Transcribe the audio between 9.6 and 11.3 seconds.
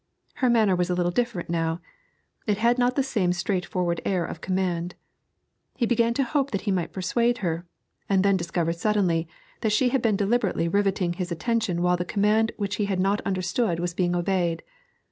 she had been deliberately riveting